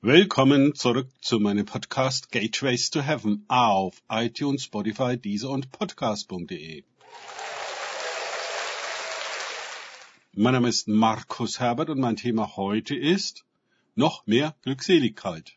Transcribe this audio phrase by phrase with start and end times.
[0.00, 6.84] Willkommen zurück zu meinem Podcast Gateways to Heaven auf iTunes, Spotify, Deezer und Podcast.de.
[10.34, 13.44] Mein Name ist Markus Herbert und mein Thema heute ist
[13.96, 15.56] noch mehr Glückseligkeit.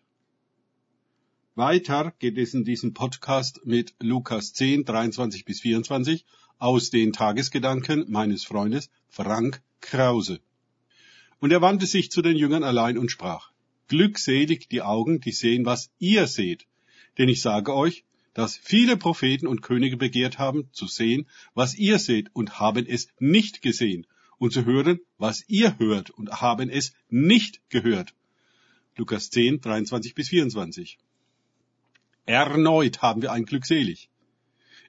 [1.54, 6.26] Weiter geht es in diesem Podcast mit Lukas 10, 23 bis 24
[6.58, 10.40] aus den Tagesgedanken meines Freundes Frank Krause.
[11.40, 13.51] Und er wandte sich zu den Jüngern allein und sprach,
[13.92, 16.66] Glückselig die Augen, die sehen, was ihr seht.
[17.18, 22.00] Denn ich sage euch, dass viele Propheten und Könige begehrt haben, zu sehen, was ihr
[22.00, 26.94] seht, und haben es nicht gesehen, und zu hören, was ihr hört, und haben es
[27.10, 28.16] nicht gehört.
[28.96, 30.98] Lukas 10, 23 bis 24.
[32.26, 34.10] Erneut haben wir ein Glückselig.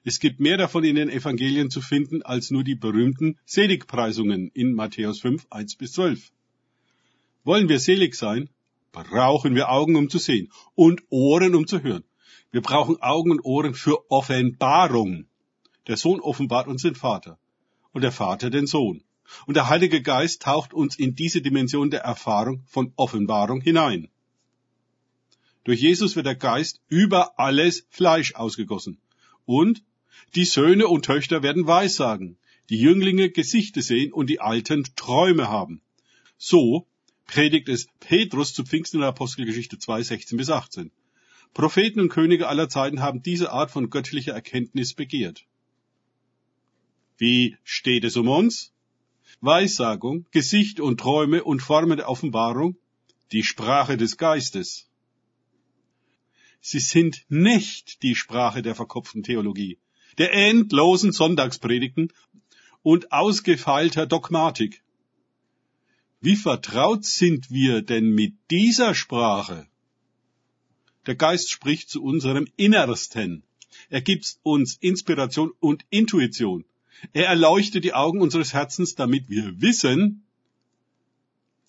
[0.05, 4.73] Es gibt mehr davon in den Evangelien zu finden als nur die berühmten Seligpreisungen in
[4.73, 6.31] Matthäus 5, 1 bis 12.
[7.43, 8.49] Wollen wir selig sein,
[8.93, 12.05] brauchen wir Augen, um zu sehen und Ohren, um zu hören.
[12.51, 15.25] Wir brauchen Augen und Ohren für Offenbarung.
[15.87, 17.37] Der Sohn offenbart uns den Vater
[17.91, 19.03] und der Vater den Sohn.
[19.47, 24.09] Und der Heilige Geist taucht uns in diese Dimension der Erfahrung von Offenbarung hinein.
[25.63, 28.99] Durch Jesus wird der Geist über alles Fleisch ausgegossen.
[29.45, 29.83] Und
[30.35, 32.37] die Söhne und Töchter werden Weissagen,
[32.69, 35.81] die Jünglinge Gesichte sehen und die Alten Träume haben.
[36.37, 36.87] So
[37.25, 40.91] predigt es Petrus zu Pfingsten in der Apostelgeschichte 2, 16 bis 18.
[41.53, 45.45] Propheten und Könige aller Zeiten haben diese Art von göttlicher Erkenntnis begehrt.
[47.17, 48.73] Wie steht es um uns?
[49.41, 52.77] Weissagung, Gesicht und Träume und Formen der Offenbarung,
[53.31, 54.89] die Sprache des Geistes.
[56.61, 59.77] Sie sind nicht die Sprache der verkopften Theologie,
[60.17, 62.13] der endlosen Sonntagspredigten
[62.83, 64.81] und ausgefeilter Dogmatik.
[66.23, 69.67] Wie vertraut sind wir denn mit dieser Sprache?
[71.05, 73.43] Der Geist spricht zu unserem Innersten.
[73.89, 76.63] Er gibt uns Inspiration und Intuition.
[77.11, 80.23] Er erleuchtet die Augen unseres Herzens, damit wir wissen,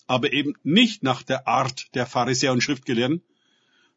[0.07, 3.23] aber eben nicht nach der Art der Pharisäer und Schriftgelehrten,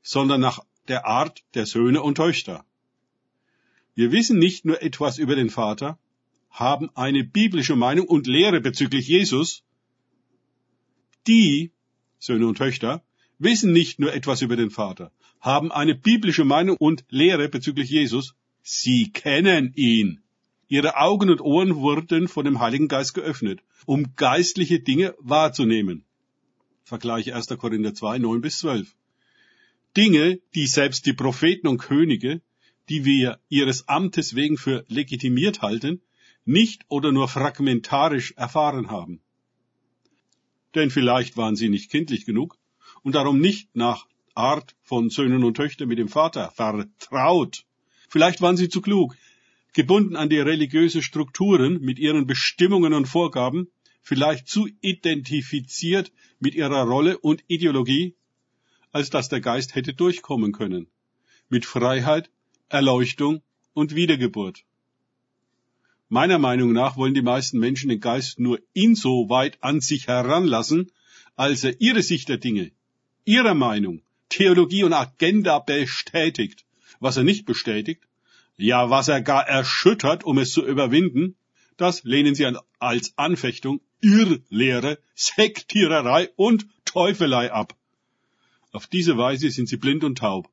[0.02, 2.64] sondern nach der Art der Söhne und Töchter.
[3.94, 6.00] Wir wissen nicht nur etwas über den Vater,
[6.50, 9.62] haben eine biblische Meinung und Lehre bezüglich Jesus,
[11.28, 11.72] die
[12.18, 13.04] Söhne und Töchter
[13.38, 18.34] wissen nicht nur etwas über den Vater, haben eine biblische Meinung und Lehre bezüglich Jesus,
[18.62, 20.20] sie kennen ihn.
[20.68, 26.04] Ihre Augen und Ohren wurden von dem Heiligen Geist geöffnet, um geistliche Dinge wahrzunehmen.
[26.84, 27.46] Vergleiche 1.
[27.58, 28.94] Korinther 2, 9 bis 12.
[29.96, 32.40] Dinge, die selbst die Propheten und Könige,
[32.88, 36.00] die wir ihres Amtes wegen für legitimiert halten,
[36.44, 39.20] nicht oder nur fragmentarisch erfahren haben
[40.74, 42.56] denn vielleicht waren sie nicht kindlich genug
[43.02, 47.64] und darum nicht nach Art von Söhnen und Töchtern mit dem Vater vertraut.
[48.08, 49.16] Vielleicht waren sie zu klug,
[49.72, 53.68] gebunden an die religiöse Strukturen mit ihren Bestimmungen und Vorgaben,
[54.00, 58.14] vielleicht zu identifiziert mit ihrer Rolle und Ideologie,
[58.92, 60.86] als dass der Geist hätte durchkommen können.
[61.48, 62.30] Mit Freiheit,
[62.68, 63.42] Erleuchtung
[63.74, 64.64] und Wiedergeburt.
[66.10, 70.90] Meiner Meinung nach wollen die meisten Menschen den Geist nur insoweit an sich heranlassen,
[71.36, 72.70] als er ihre Sicht der Dinge,
[73.26, 76.64] ihre Meinung, Theologie und Agenda bestätigt.
[76.98, 78.08] Was er nicht bestätigt,
[78.56, 81.36] ja was er gar erschüttert, um es zu überwinden,
[81.76, 87.76] das lehnen sie als Anfechtung, Irrlehre, Sektiererei und Teufelei ab.
[88.72, 90.50] Auf diese Weise sind sie blind und taub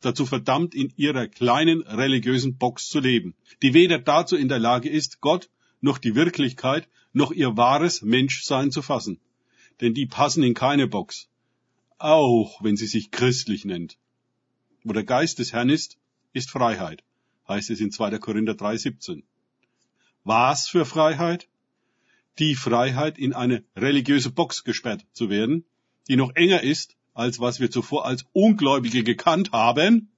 [0.00, 4.88] dazu verdammt, in ihrer kleinen religiösen Box zu leben, die weder dazu in der Lage
[4.88, 5.48] ist, Gott
[5.80, 9.18] noch die Wirklichkeit noch ihr wahres Menschsein zu fassen.
[9.80, 11.28] Denn die passen in keine Box,
[11.98, 13.98] auch wenn sie sich christlich nennt.
[14.84, 15.98] Wo der Geist des Herrn ist,
[16.32, 17.02] ist Freiheit,
[17.48, 18.18] heißt es in 2.
[18.18, 19.22] Korinther 3,17.
[20.24, 21.48] Was für Freiheit?
[22.38, 25.64] Die Freiheit, in eine religiöse Box gesperrt zu werden,
[26.08, 30.10] die noch enger ist als was wir zuvor als Ungläubige gekannt haben,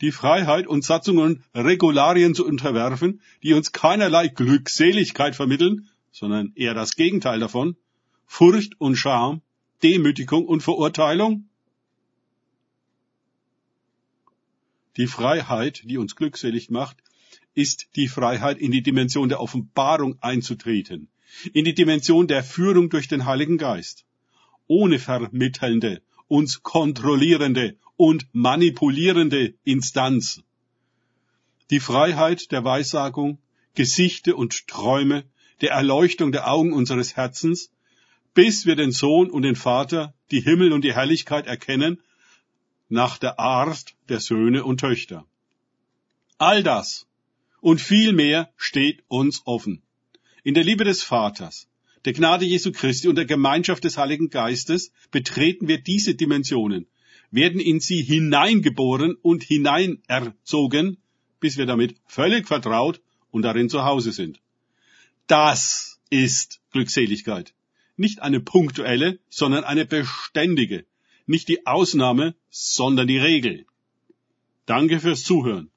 [0.00, 6.72] die Freiheit, uns Satzungen und Regularien zu unterwerfen, die uns keinerlei Glückseligkeit vermitteln, sondern eher
[6.72, 7.76] das Gegenteil davon,
[8.26, 9.42] Furcht und Scham,
[9.82, 11.48] Demütigung und Verurteilung?
[14.96, 16.98] Die Freiheit, die uns glückselig macht,
[17.54, 21.08] ist die Freiheit, in die Dimension der Offenbarung einzutreten,
[21.52, 24.04] in die Dimension der Führung durch den Heiligen Geist,
[24.68, 30.42] ohne vermittelnde, uns kontrollierende und manipulierende Instanz.
[31.70, 33.38] Die Freiheit der Weissagung,
[33.74, 35.24] Gesichte und Träume,
[35.60, 37.70] der Erleuchtung der Augen unseres Herzens
[38.34, 42.00] bis wir den Sohn und den Vater, die Himmel und die Herrlichkeit erkennen,
[42.88, 45.26] nach der Art der Söhne und Töchter.
[46.38, 47.06] All das
[47.60, 49.82] und viel mehr steht uns offen.
[50.42, 51.68] In der Liebe des Vaters,
[52.04, 56.86] der Gnade Jesu Christi und der Gemeinschaft des Heiligen Geistes betreten wir diese Dimensionen,
[57.30, 60.96] werden in sie hineingeboren und hineinerzogen,
[61.40, 63.00] bis wir damit völlig vertraut
[63.30, 64.40] und darin zu Hause sind.
[65.26, 67.54] Das ist Glückseligkeit.
[67.96, 70.86] Nicht eine punktuelle, sondern eine beständige.
[71.26, 73.66] Nicht die Ausnahme, sondern die Regel.
[74.66, 75.70] Danke fürs Zuhören.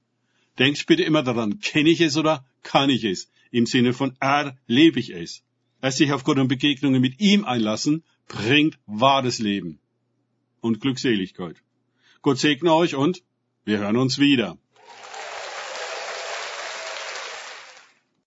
[0.58, 3.30] Denkt bitte immer daran, kenne ich es oder kann ich es?
[3.52, 5.44] Im Sinne von erlebe ich es.
[5.84, 9.80] Erst sich auf Gott und Begegnungen mit ihm einlassen, bringt wahres Leben
[10.62, 11.58] und Glückseligkeit.
[12.22, 13.22] Gott segne euch und
[13.66, 14.58] wir hören uns wieder.